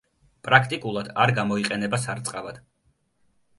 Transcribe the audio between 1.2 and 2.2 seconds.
არ გამოიყენება